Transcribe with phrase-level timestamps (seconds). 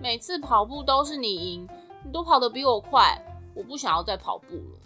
[0.00, 1.68] 每次跑步都是你赢，
[2.02, 3.22] 你都跑得比我快，
[3.54, 4.80] 我不想要再跑步了。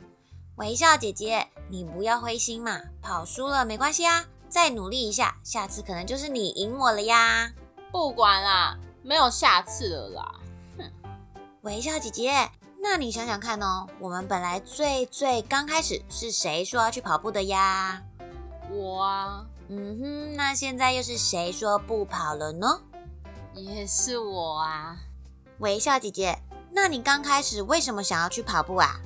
[0.56, 7.52] 微笑姐姐，你不要灰心嘛，跑输了没关系啊，再努力一下，下次可能就是你赢我了呀。
[7.92, 10.34] 不管啦，没有下次了啦。
[10.78, 10.91] 哼，
[11.62, 12.50] 微笑姐姐，
[12.83, 18.02] 那你想想看哦，我们本来最最刚开始是谁说要去跑步的呀？
[18.69, 19.46] 我啊。
[19.69, 22.80] 嗯哼，那现在又是谁说不跑了呢？
[23.55, 24.97] 也是我啊，
[25.58, 26.38] 微笑姐姐。
[26.72, 29.00] 那你刚开始为什么想要去跑步啊？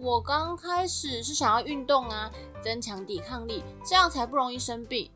[0.00, 2.30] 我刚开始是想要运动啊，
[2.64, 5.10] 增强抵抗力，这样才不容易生病。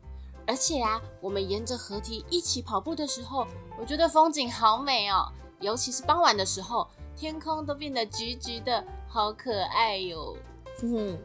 [0.45, 3.47] 而且啊，我们沿着河堤一起跑步的时候，
[3.79, 10.37] 我觉得风景好美哦，尤其是傍晚的时候，天空都变得橘橘的，好可爱哟。
[10.79, 11.17] 哼哼，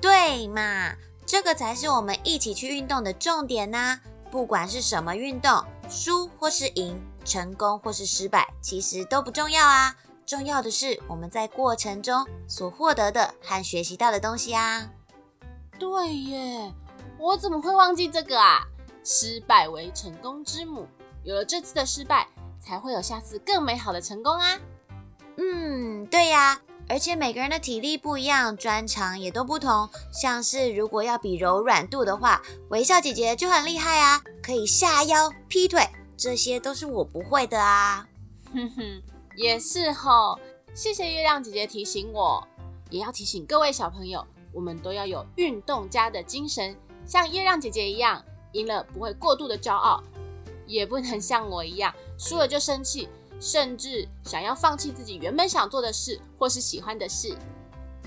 [0.00, 0.94] 对嘛。
[1.24, 4.00] 这个才是我们一起去运动的重点呐。
[4.30, 9.94] 不管是什么运动，输或是赢，成功或是失败，其实都不重要啊。
[10.24, 14.90] 重要的是我们在过程中所获得的和学习到的东西啊。
[15.78, 16.72] 对耶，
[17.18, 18.66] 我怎么会忘记这个啊？
[19.04, 20.88] 失败为成功之母，
[21.22, 22.26] 有了这次的失败，
[22.60, 24.58] 才会有下次更美好的成功啊。
[25.36, 26.60] 嗯，对呀。
[26.88, 29.88] 而且每个人的体力不一样，专长也都不同。
[30.12, 38.06] 像是如果要比柔软度的话，微笑姐姐就很厉害啊，可以下腰、劈腿，这些都是我不会的啊。
[38.52, 39.02] 哼哼，
[39.34, 40.38] 也是吼。
[40.74, 42.46] 谢谢月亮姐姐提醒我，
[42.90, 46.76] 也要提醒各位小朋友，我们都要有运动家的精神，
[47.06, 50.02] 像月亮姐姐一样，赢了不会过度的骄傲，
[50.66, 53.08] 也不能像我一样，输了就生气。
[53.40, 57.36] 甚至想要放弃自己原本想做的事或是喜欢的事。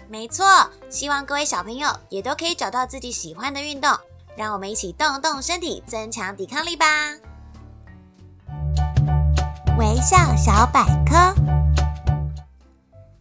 [0.10, 0.46] 没错，
[0.90, 3.96] 希望各位小朋友也都可以找到自己喜欢的运动，
[4.36, 6.86] 让我们一起动动身体，增强抵抗力吧。
[9.78, 11.34] 微笑小百科：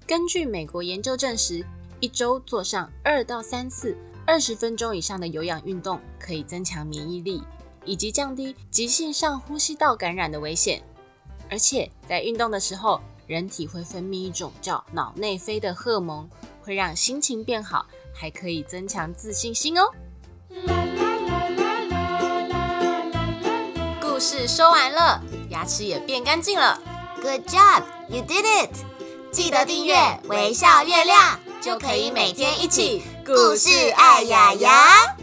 [0.06, 1.64] 根据美国研究证实，
[2.00, 7.42] 一周做上二到三次二十分钟以上的有氧运动，可以增强免疫力，
[7.84, 10.82] 以及降低急性上呼吸道感染的危险。
[11.50, 16.28] 而且在运动的时候，人体会分泌一种叫脑内啡的荷尔蒙，
[16.62, 19.90] 会让心情变好，还可以增强自信心哦。
[24.00, 26.80] 故事说完了，牙齿也变干净了。
[27.22, 28.70] Good job, you did it！
[29.30, 35.16] 记得订阅微笑月亮，就可以每天一起故事爱牙牙。